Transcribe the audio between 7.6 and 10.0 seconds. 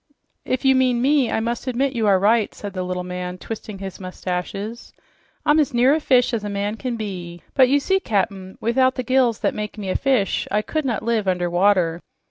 you see, Cap'n, without the gills that make me a